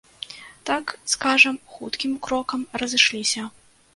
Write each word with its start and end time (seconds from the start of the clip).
Так 0.69 0.93
скажам, 1.13 1.59
хуткім 1.75 2.17
крокам 2.27 2.65
разышліся. 2.83 3.47